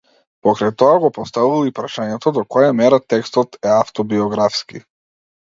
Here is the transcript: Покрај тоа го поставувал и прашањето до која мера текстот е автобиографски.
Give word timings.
Покрај 0.45 0.69
тоа 0.83 0.95
го 1.03 1.11
поставувал 1.17 1.67
и 1.69 1.73
прашањето 1.79 2.33
до 2.39 2.45
која 2.55 2.73
мера 2.79 3.01
текстот 3.15 3.61
е 3.69 3.71
автобиографски. 3.77 4.85